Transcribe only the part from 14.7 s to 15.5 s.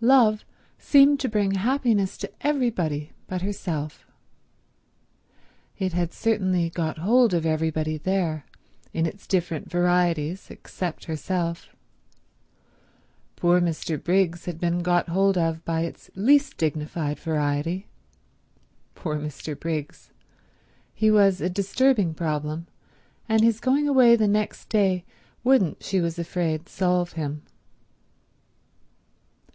got hold